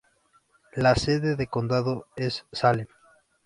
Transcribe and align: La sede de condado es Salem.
La 0.73 0.95
sede 0.95 1.35
de 1.35 1.45
condado 1.45 2.07
es 2.15 2.47
Salem. 2.51 2.87